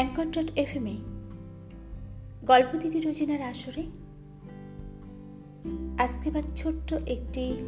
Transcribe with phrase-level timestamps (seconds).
[0.00, 0.96] Anchor dot F M এ।
[2.46, 3.82] গল্প দিদি রোজিনার আসরে।
[5.98, 7.58] আজকে বা ছোট্ট একটি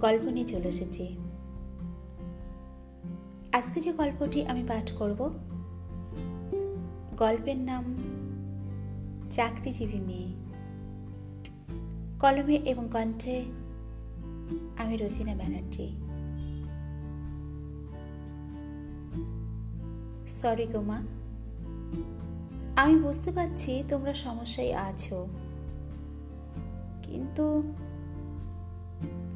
[0.00, 1.16] গল্প নিয়ে চলে এসেছি।
[3.52, 5.34] আজকে যে গল্পটি আমি পাঠ করব,
[7.18, 7.96] গল্পের নাম
[9.30, 10.32] চাকরিজীবী মেয়ে।
[12.20, 13.44] কলমে এবং কণ্ঠে
[14.78, 16.09] আমি রোজিনা ব্যানার্জি।
[20.30, 21.02] সরি গো মা
[22.76, 25.26] আমি বুঝতে পারছি তোমরা সমস্যায় আছো।
[27.02, 27.62] কিন্তু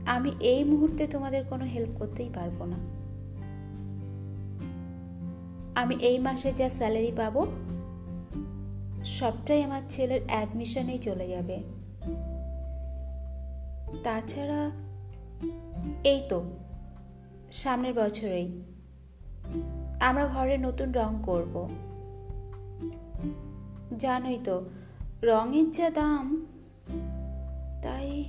[0.06, 2.78] আমি এই মুহূর্তে তোমাদের কোনো হেল্প করতেই পারব না।
[5.80, 7.46] আমি এই মাসে যা স্যালারি পাবো,
[9.04, 11.62] সবটাই আমার ছেলের অ্যাডমিশনেই চলে যাবে।
[14.02, 14.70] তাছাড়া
[16.04, 16.45] এই তো,
[17.52, 18.62] সামনের বছরেই।
[20.00, 21.68] আমরা ঘরে নতুন রং করব।
[23.98, 24.64] জানোই তো,
[25.23, 26.46] রঙের যা দাম,
[27.82, 28.24] তাই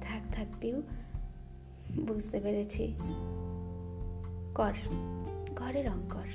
[0.00, 0.82] থাক থাক পিউ,
[2.06, 2.94] বুঝতে পেরেছি।
[4.54, 4.72] কর,
[5.56, 6.26] ঘরে রং কর।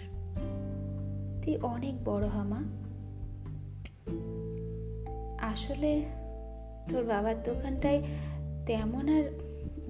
[1.44, 2.64] তুই অনেক বড় হামা
[5.42, 6.06] আসলে
[6.90, 8.04] তোর বাবার দোকানটায়
[8.66, 9.24] তেমন আর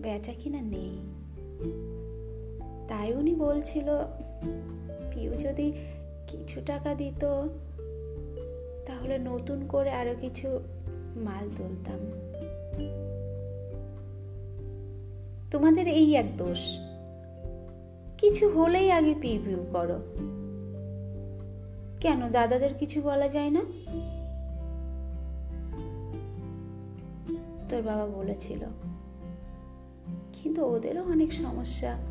[0.02, 0.98] বেচা কিনা নেই।
[2.92, 3.86] তাই উনি বলছিল,
[5.11, 5.73] পিউ যদি
[6.28, 7.25] কিছু টাকা দিত,
[8.86, 10.59] তাহলে নতুন করে আরও কিছু
[11.16, 12.00] মাল তুলতাম।
[15.52, 16.78] তোমাদের এই এক দোষ।
[18.17, 20.00] কিছু হলেই আগে পিউ করো।
[22.02, 23.61] কেন, দাদাদের কিছু বলা যায় না?
[27.70, 28.59] তোর বাবা বলেছিল।
[30.33, 32.11] কিন্তু ওদেরও অনেক সমস্যা।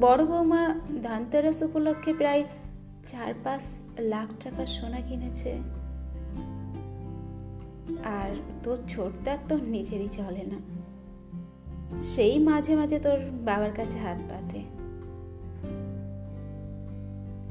[0.00, 2.44] বড় বৌমা ধানতেরাস উপলক্ষে প্রায়
[3.06, 5.58] চার পাঁচ লাখ টাকা সোনা কিনেছে।
[8.04, 8.30] আর
[8.62, 10.58] তোর ছোটদার তোর নিজেরই চলে না।
[12.04, 14.62] সেই মাঝে মাঝে তোর বাবার কাছে হাত পাতে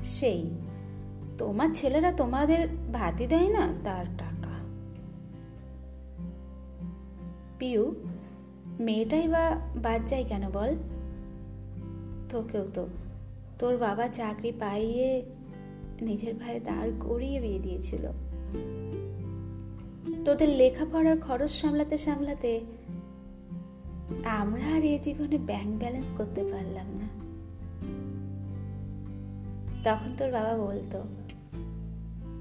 [0.06, 0.56] সেই,
[1.38, 3.74] তোমার ছেলেরা তোমাদের ভাতি দেয় না?
[3.84, 4.54] তার টাকা।
[7.60, 7.96] পিউ,
[8.80, 10.76] মেয়েটাই বা বাদ যায় কেন বল?
[12.30, 12.88] তোকেও তো।
[13.60, 15.26] তোর বাবা চাকরি পাইয়ে
[16.02, 18.08] নিজের ভাইয়ে দাঁড় করিয়ে বিয়ে দিয়েছিল।
[20.26, 22.62] তোদের লেখাপড়ার খরচ সামলাতে সামলাতে
[24.24, 27.08] আমরা আর এ জীবনে ব্যাংক ব্যালেন্স করতে পারলাম না।
[29.84, 31.04] তখন তোর বাবা বলতো,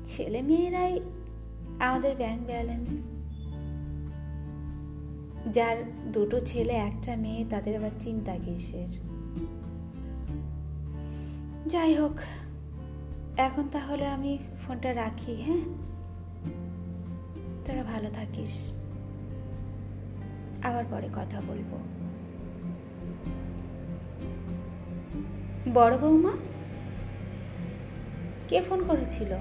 [0.05, 1.01] ছেলে মেয়েরাই
[1.81, 2.91] আমাদের ব্যাংক ব্যালেন্স
[5.55, 5.77] যার
[6.13, 9.08] দুটো ছেলে, একটা মেয়ে, তাদের আবার চিন্তা কিসের?
[11.69, 12.13] যাই হোক,
[13.37, 15.61] এখন তাহলে আমি ফোনটা রাখি হ্যাঁ?
[17.65, 18.83] তোরা ভালো থাকিস।
[20.65, 21.79] আবার পরে কথা বলব।
[25.75, 26.33] বড় বৌমা,
[28.49, 29.35] কে ফোন করেছিল?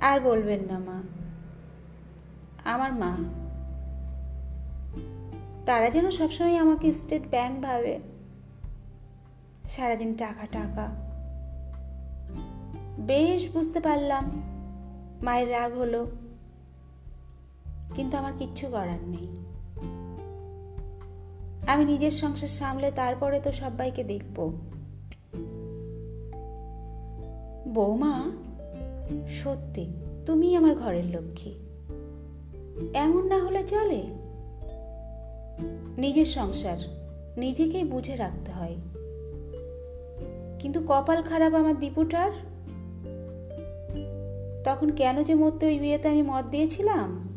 [0.00, 1.02] আর বলবেন না, মা।
[2.64, 3.16] আমার মা।
[5.66, 8.11] তারা যেন সবসময় আমাকে স্টেট ব্যাংক ভাবে।
[9.64, 10.88] সারাদিন টাকা টাকা।
[12.98, 14.42] বেশ বুঝতে পারলাম,
[15.22, 16.06] মায়ের রাগ হলো।
[17.94, 19.28] কিন্তু আমার কিচ্ছু করার নেই।
[21.66, 24.52] আমি নিজের সংসার সামলে তারপরে তো সবাইকে দেখব।
[27.68, 28.30] বৌমা,
[29.28, 29.92] সত্যি,
[30.26, 31.54] তুমি আমার ঘরের লক্ষ্মী।
[32.94, 34.02] এমন না হলে চলে।
[35.98, 36.78] নিজের সংসার
[37.36, 38.76] নিজেকেই বুঝে রাখতে হয়।
[40.62, 42.30] কিন্তু কপাল খারাপ আমার দীপুটার?
[44.64, 47.28] তখন কেন যে মরতে ওই বিয়েতে আমি মত দিয়েছিলাম?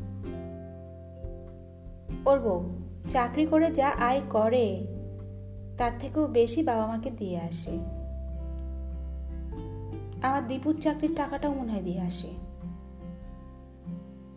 [2.25, 2.75] ওর বউ,
[3.07, 4.87] চাকরি করে যা আয় করে,
[5.77, 7.79] তার থেকেও বেশি বাবা মাকে দিয়ে আসে।
[10.21, 12.27] আমার দীপুর চাকরির টাকাটাও মনে হয় দিয়ে আসে।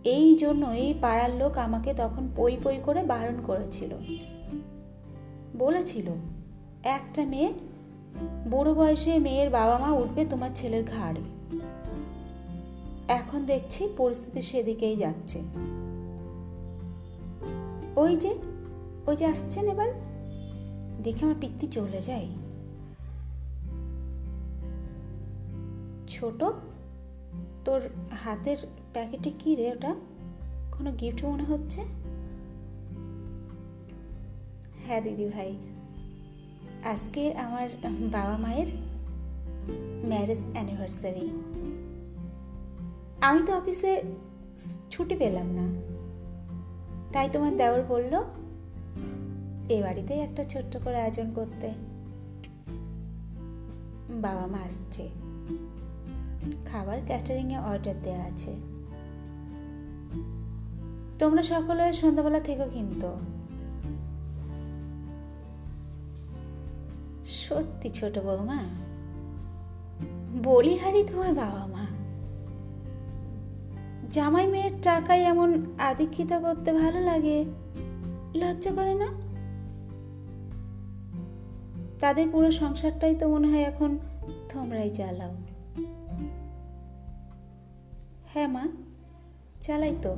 [0.05, 3.91] এই জন্য এই পাড়ার লোক আমাকে তখন পই পই করে বারণ করেছিল।
[5.59, 6.11] বলেছিল,
[6.83, 7.68] একটা মেয়ে
[8.51, 11.21] বুড়ো বয়সে মেয়ের বাবা মা উঠবে তোমার ছেলের ঘাড়ে।
[13.09, 15.43] এখন দেখছি পরিস্থিতি সেদিকেই যাচ্ছে।
[17.97, 18.39] ওই যে
[19.07, 19.93] ওই যে আসছেন এবার।
[21.03, 22.29] দেখে আমার পিত্তি চলে যায়।
[26.09, 26.45] ছোট,
[27.65, 27.81] তোর
[28.25, 28.57] হাতের
[28.93, 29.95] প্যাকেটে কি রে ওটা?
[30.79, 31.81] কোনো গিফট মনে হচ্ছে?
[34.87, 35.57] হ্যাঁ দিদি ভাই
[36.89, 38.67] আজকে আমার বাবা মায়ের
[40.09, 41.31] ম্যারেজ অ্যানিভার্সারি
[43.21, 44.03] আমি তো অফিসে
[44.91, 45.67] ছুটি পেলাম না।
[47.13, 48.25] তাই তোমার দেওর বলল,
[49.69, 51.73] এ বাড়িতেই একটা ছোট্ট করে আয়োজন করতে।
[54.11, 55.09] বাবা মা আসছে।
[56.67, 58.55] খাবার ক্যাটারিংয়ে অর্ডার দেওয়া আছে।
[61.19, 63.28] তোমরা সকলে সন্ধ্যাবেলা থেকো কিন্তু।
[67.29, 68.65] সত্যি ছোট বৌমা,
[70.43, 71.87] বলিহারি তোমার বাবা মা।
[74.11, 77.45] জামাই মেয়ের টাকায় এমন আদিক্ষিতা করতে ভালো লাগে,
[78.35, 79.09] লজ্জা করে না?
[82.01, 83.99] তাদের পুরো সংসারটাই তো মনে হয় এখন
[84.55, 85.35] তোমরাই চালাও।
[88.35, 88.65] হ্যাঁ মা,
[89.61, 90.17] চালাই তো।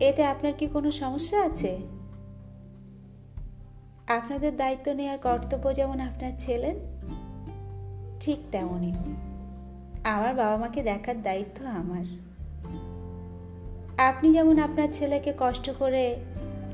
[0.00, 1.99] এতে আপনার কি কোনো সমস্যা আছে?
[4.10, 6.74] আপনাদের দায়িত্ব নেওয়ার কর্তব্য যেমন আপনার ছেলের,
[8.20, 8.92] ঠিক তেমনই।
[10.04, 12.04] আমার বাবা মাকে দেখার দায়িত্ব আমার।
[13.98, 16.16] আপনি যেমন আপনার ছেলেকে কষ্ট করে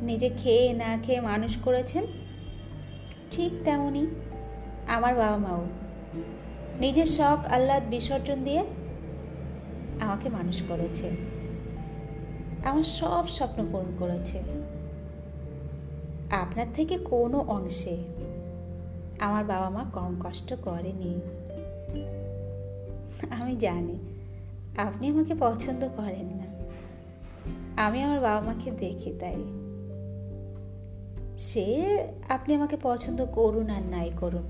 [0.01, 2.05] নিজে খেয়ে না খেয়ে মানুষ করেছেন,
[3.31, 4.07] ঠিক তেমনই
[4.89, 5.67] আমার বাবা মাও।
[6.81, 8.65] নিজের শখ, আহ্লাদ, বিসর্জন দিয়ে
[10.01, 11.11] আমাকে মানুষ করেছে।
[12.65, 14.66] আমার সব স্বপ্ন পূরণ করেছে।
[16.31, 17.97] আপনার থেকে কোনো অংশে
[19.21, 21.21] আমার বাবা মা কম কষ্ট করেনি।
[23.31, 23.99] আমি জানি,
[24.77, 26.47] আপনি আমাকে পছন্দ করেন না।
[27.83, 29.45] আমি আমার বাবা মাকে দেখি তাই।
[31.39, 31.97] সে
[32.29, 34.43] আপনি আমাকে পছন্দ করুন আর নাই করুন।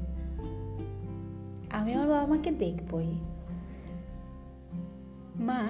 [1.72, 3.14] আমি আমার বাবা মাকে দেখবই।
[5.36, 5.68] মা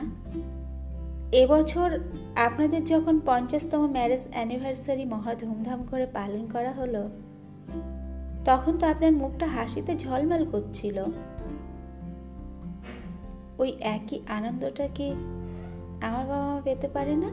[1.32, 1.99] এবছর
[2.37, 7.08] আপনাদের যখন পঞ্চাশতম ম্যারেজ অ্যানিভার্সারি মহা ধুমধাম করে পালন করা হলো,
[8.44, 11.05] তখন তো আপনার মুখটা হাসিতে ঝলমল করছিল।
[13.58, 15.11] ওই একই আনন্দটা কি
[16.02, 17.31] আমার বাবা মা পেতে পারে না?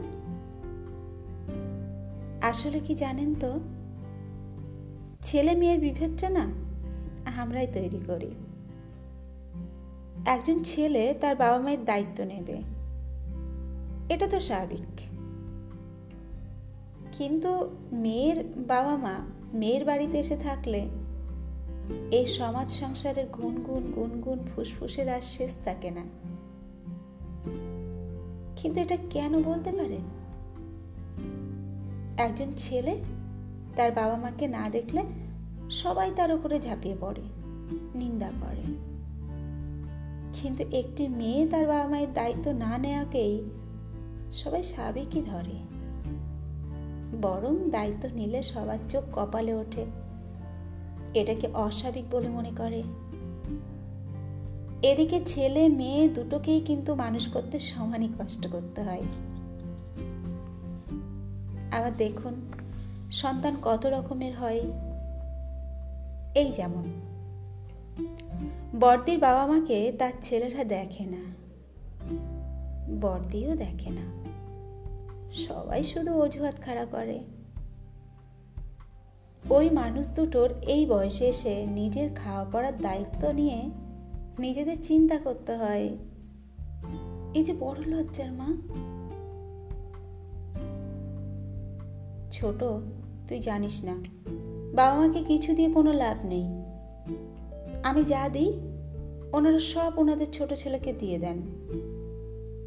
[2.46, 3.60] আসলে কি জানেন তো
[5.22, 6.50] ছেলে মেয়ের বিভেদটা না
[7.40, 8.30] আমরাই তৈরি করি।
[10.26, 12.73] একজন ছেলে তার বাবা মায়ের দায়িত্ব নেবে।
[14.08, 15.00] এটা তো স্বাভাবিক।
[17.12, 19.14] কিন্তু মেয়ের বাবা মা,
[19.54, 20.88] মেয়ের বাড়িতে এসে থাকলে
[22.10, 26.04] এই সমাজ সংসারের গুনগুন গুনগুন, ফুসফুসের আর শেষ থাকে না।
[28.56, 30.24] কিন্তু এটা কেন বলতে পারেন
[32.16, 32.98] একজন ছেলে
[33.76, 35.04] তার বাবা মাকে না দেখলে
[35.70, 37.22] সবাই তার উপরে ঝাঁপিয়ে পড়ে,
[37.94, 38.94] নিন্দা করে।
[40.32, 43.42] কিন্তু একটি মেয়ে তার বাবা মায়ের দায়িত্ব না নেওয়াকেই
[44.32, 45.74] সবাই স্বাভাবিকই ধরে।
[47.22, 49.84] বরং দায়িত্ব নিলে সবার চোখ কপালে ওঠে।
[51.14, 52.82] এটাকে অস্বাভাবিক বলে মনে করে।
[54.82, 59.02] এদিকে ছেলে মেয়ে দুটোকেই কিন্তু মানুষ করতে সমানই কষ্ট করতে হয়।
[61.72, 62.52] আবার দেখুন,
[63.12, 64.60] সন্তান কত রকমের হয়।
[66.34, 66.84] এই যেমন
[68.80, 71.43] বর্দির বাবা মাকে তার ছেলেরা দেখে না।
[73.00, 74.24] বর্দিও দেখে না।
[75.32, 77.20] সবাই শুধু অজুহাত খাড়া করে।
[79.50, 83.70] ওই মানুষ দুটোর এই বয়সে এসে নিজের খাওয়া পড়ার দায়িত্ব নিয়ে
[84.38, 85.96] নিজেদের চিন্তা করতে হয়।
[87.34, 88.46] এই যে বড় লজ্জার মা।
[92.32, 92.64] ছোট,
[93.28, 93.94] তুই জানিস না।
[94.74, 96.44] বাবা মাকে কিছু দিয়ে কোনো লাভ নেই।
[97.82, 98.60] আমি যা দিই,
[99.32, 101.42] ওনারা সব ওনাদের ছোট ছেলেকে দিয়ে দেন।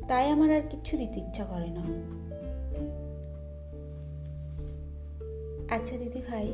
[0.08, 1.84] তাই আমার আর কিচ্ছু দিতে ইচ্ছা করে না।
[5.76, 6.48] আচ্ছা দিদি ভাই,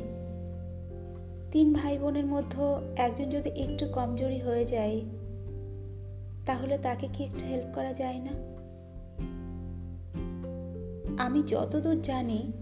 [1.52, 2.64] তিন ভাই বোনের মধ্যে
[2.96, 5.00] একজন যদি একটু কমজোরি হয়ে যায়,
[6.46, 8.34] তাহলে তাকে কি একটু হেল্প করা যায় না?
[11.22, 12.52] আমি যতদূর জানি,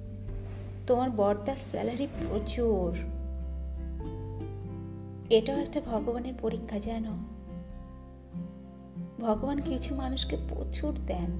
[0.86, 2.90] তোমার বর্দার স্যালারি প্রচুর।
[5.30, 7.31] এটাও একটা ভগবানের পরীক্ষা, জানো?
[9.22, 11.30] ভগবান কিছু মানুষকে প্রচুর দেন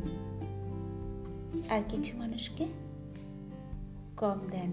[1.70, 2.66] আর কিছু মানুষকে
[4.16, 4.70] কম দেন।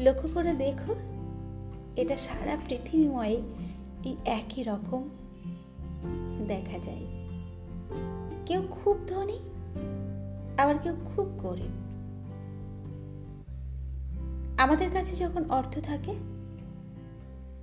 [0.00, 0.94] লক্ষ্য করে দেখো,
[1.96, 3.42] এটা সারা পৃথিবীময়
[4.04, 5.08] এই একই রকম
[6.48, 7.06] দেখা যায়।
[8.46, 9.38] কেউ খুব ধনী,
[10.58, 11.74] আবার কেউ খুব গরিব।
[14.58, 16.14] আমাদের কাছে যখন অর্থ থাকে,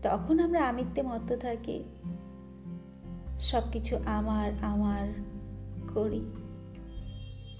[0.03, 1.83] তখন আমরা আমিত্বে মত্ত থাকি।
[3.39, 5.07] সব কিছু আমার আমার
[5.93, 6.21] করি।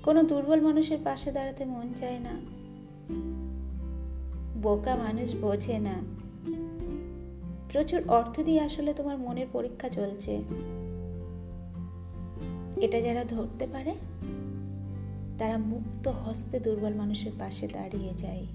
[0.04, 2.64] কোনো দুর্বল মানুষের পাশে দাঁড়াতে মন চায় না।
[4.62, 5.94] বোকা মানুষ বোঝে না।
[7.72, 10.44] প্রচুর অর্থ দিয়ে আসলে তোমার মনের পরীক্ষা চলছে।
[12.82, 13.92] এটা যারা ধরতে পারে,
[15.40, 18.46] তারা মুক্ত হস্তে দুর্বল মানুষের পাশে দাঁড়িয়ে যায়।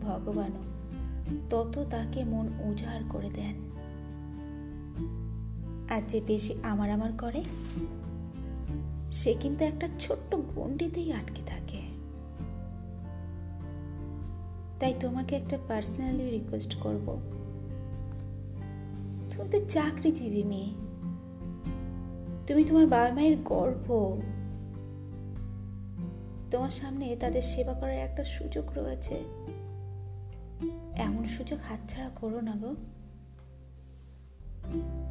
[0.00, 0.62] ভগবানও
[1.50, 3.71] তত তাকে মন উজাড় করে দেন।
[5.90, 7.44] আর যে বেশি আমার আমার করে,
[9.12, 11.80] সে কিন্তু একটা ছোট্ট গণ্ডিতেই আটকে থাকে।
[14.80, 17.20] তাই তোমাকে একটা পার্সোনালি রিকোয়েস্ট করব।
[19.30, 20.70] তুমি তো চাকরিজীবী মেয়ে।
[22.46, 24.20] তুমি তোমার বাবা মায়ের গর্ব
[26.50, 29.14] তোমার সামনে তাদের সেবা করার একটা সুযোগ রয়েছে।
[30.96, 32.74] এমন সুযোগ হাতছাড়া করো না গো।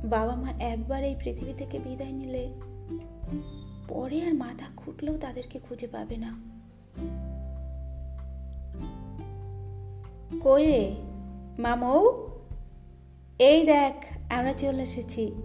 [0.04, 2.50] বাবা মা একবার এই পৃথিবী থেকে বিদায় নিলে
[3.88, 6.42] পরে আর মাথা খুঁটলেও তাদেরকে খুঁজে পাবে না।
[10.44, 10.96] কই রে?
[11.60, 12.28] মামৌ?
[13.40, 13.94] এই দেখ,
[14.32, 15.36] আমরা চলে এসেছি।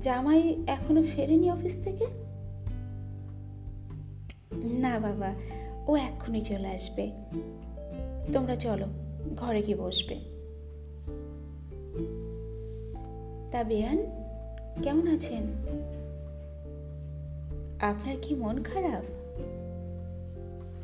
[0.00, 2.06] জামাই এখনও ফেরেনি অফিস থেকে?
[4.52, 5.34] না বাবা,
[5.86, 7.10] ও এক্ষুনি চলে আসবে।
[8.32, 8.86] তোমরা চলো,
[9.36, 10.33] ঘরে গিয়ে বসবে।
[13.54, 13.98] তা বেয়ান,
[14.82, 15.42] কেমন আছেন?
[17.80, 19.04] আপনার কি মন খারাপ?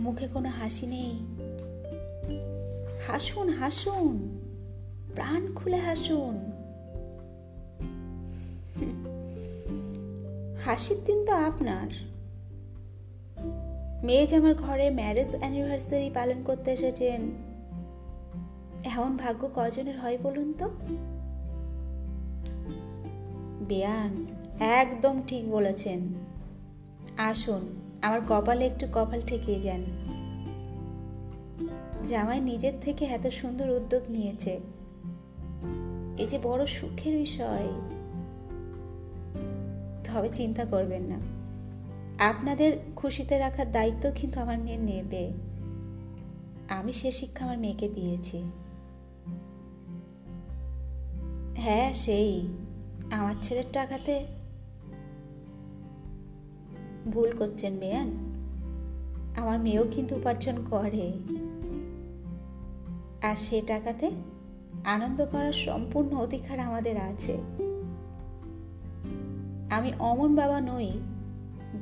[0.00, 1.12] মুখে কোনো হাসি নেই?
[3.06, 4.38] হাসুন হাসুন,
[5.14, 6.36] প্রাণ খুলে হাসুন।
[10.64, 11.88] হাসির দিন তো আপনার।
[14.04, 17.20] মেয়ে যে আমার ঘরে ম্যারেজ অ্যানিভার্সারি পালন করতে এসেছেন,
[18.84, 20.70] এমন ভাগ্য কজনের হয় বলুন তো?
[23.70, 24.26] বেয়ান,
[24.60, 26.00] একদম ঠিক বলেছেন।
[27.16, 27.68] আসুন,
[28.02, 29.84] আমার কপালে একটু কপাল ঠেকিয়ে যান।
[32.06, 34.60] জামাই নিজের থেকে এত সুন্দর উদ্যোগ নিয়েছে।
[36.18, 37.68] এই যে বড় সুখের বিষয়।
[40.04, 41.20] তবে চিন্তা করবেন না।
[42.24, 45.32] আপনাদের খুশিতে রাখার দায়িত্ব কিন্তু আমার মেয়ে নেবে।
[46.68, 48.42] আমি সে শিক্ষা আমার মেয়েকে দিয়েছি।
[51.56, 52.48] হ্যাঁ সেই।
[53.10, 54.26] আমার ছেলের টাকাতে
[57.12, 58.10] ভুল করছেন বেয়ান।
[59.36, 61.12] আমার মেয়েও কিন্তু উপার্জন করে।
[63.22, 64.10] আর সে টাকাতে
[64.84, 67.32] আনন্দ করার সম্পূর্ণ অধিকার আমাদের আছে।
[69.70, 71.00] আমি অমন বাবা নই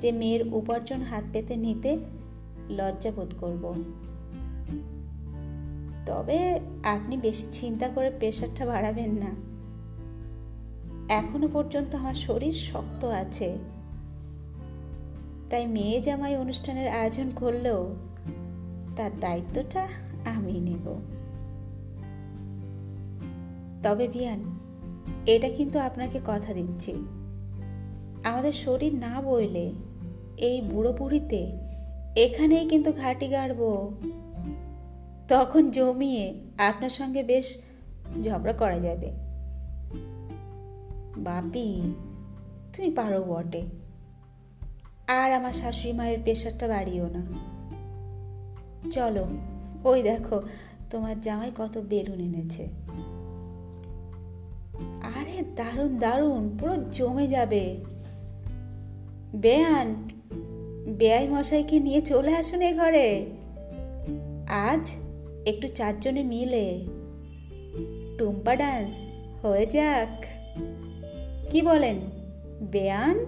[0.01, 1.99] যে মেয়ের উপার্জন হাত পেতে নিতে
[2.69, 3.85] লজ্জা বোধ করব।
[6.07, 9.48] তবে আপনি বেশি চিন্তা করে প্রেশারটা বাড়াবেন না।
[11.09, 13.59] এখনও পর্যন্ত আমার শরীর শক্ত আছে।
[15.51, 17.95] তাই মেয়ে জামাই অনুষ্ঠানের আয়োজন করলেও
[18.97, 19.89] তার দায়িত্বটা
[20.25, 21.01] আমি নেব।
[23.83, 24.59] তবে বিয়ান,
[25.27, 26.93] এটা কিন্তু আপনাকে কথা দিচ্ছি।
[28.25, 29.73] আমাদের শরীর না বইলে
[30.37, 31.53] এই বুড়ো বুড়িতে
[32.17, 33.93] এখানেই কিন্তু ঘাটি গাড়ব।
[35.29, 37.63] তখন জমিয়ে আপনার সঙ্গে বেশ
[38.25, 39.28] ঝগড়া করা যাবে।
[41.19, 41.95] বাপি,
[42.73, 43.63] তুমি পারো বটে।
[45.07, 47.27] আর আমার শাশুড়ি মায়ের প্রেশারটা বাড়িও না।
[48.91, 49.27] চলো,
[49.85, 50.43] ওই দেখো,
[50.91, 52.69] তোমার জামাই কত বেলুন এনেছে।
[55.03, 57.85] আরে দারুণ দারুণ, পুরো জমে যাবে।
[59.35, 60.09] বেয়ান,
[60.99, 63.27] বেয়াই মশাইকে নিয়ে চলে আসুন এ ঘরে।
[64.49, 64.95] আজ
[65.47, 66.87] একটু চারজনে মিলে।
[68.19, 68.93] টুম্পা ডান্স,
[69.43, 70.25] হয়ে যাক।
[71.51, 71.97] কি বলেন?
[72.71, 73.19] বেয়ান?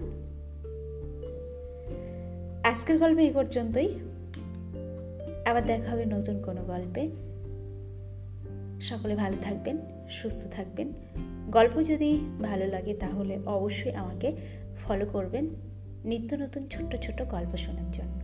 [2.64, 3.88] আজকের গল্প এই পর্যন্তই।
[5.46, 7.10] আবার দেখা হবে নতুন কোনো গল্পে।
[8.82, 9.78] সকলে ভালো থাকবেন,
[10.10, 10.92] সুস্থ থাকবেন।
[11.50, 14.32] গল্প যদি ভালো লাগে তাহলে অবশ্যই আমাকে
[14.76, 15.46] ফলো করবেন
[16.04, 18.20] নিত্য নতুন ছোট্ট ছোট্ট গল্প শোনার জন্য।